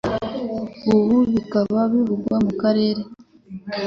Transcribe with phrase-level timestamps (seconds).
[0.95, 3.01] ubu bikaba bivugwa mu karere